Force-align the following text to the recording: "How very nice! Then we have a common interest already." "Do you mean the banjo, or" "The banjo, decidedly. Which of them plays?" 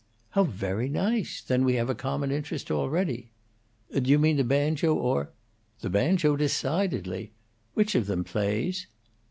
"How 0.31 0.45
very 0.45 0.89
nice! 0.89 1.43
Then 1.43 1.63
we 1.63 1.75
have 1.75 1.87
a 1.87 1.93
common 1.93 2.31
interest 2.31 2.71
already." 2.71 3.29
"Do 3.93 4.09
you 4.09 4.17
mean 4.17 4.37
the 4.37 4.43
banjo, 4.43 4.95
or" 4.95 5.29
"The 5.81 5.91
banjo, 5.91 6.35
decidedly. 6.35 7.33
Which 7.75 7.93
of 7.93 8.07
them 8.07 8.23
plays?" 8.23 8.87